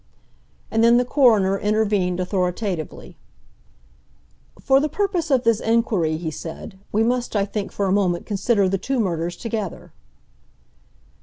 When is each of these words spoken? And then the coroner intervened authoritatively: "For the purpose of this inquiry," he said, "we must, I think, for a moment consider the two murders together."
And 0.71 0.83
then 0.83 0.97
the 0.97 1.05
coroner 1.05 1.59
intervened 1.59 2.19
authoritatively: 2.19 3.17
"For 4.59 4.79
the 4.79 4.89
purpose 4.89 5.29
of 5.29 5.43
this 5.43 5.59
inquiry," 5.59 6.17
he 6.17 6.31
said, 6.31 6.79
"we 6.91 7.03
must, 7.03 7.35
I 7.35 7.45
think, 7.45 7.71
for 7.71 7.85
a 7.85 7.91
moment 7.91 8.25
consider 8.25 8.67
the 8.67 8.79
two 8.79 8.99
murders 8.99 9.37
together." 9.37 9.93